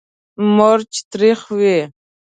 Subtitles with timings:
[0.55, 1.77] مرچ تریخ وي.